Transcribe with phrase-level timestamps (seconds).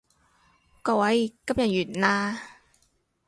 [0.81, 2.41] 各位，今日完啦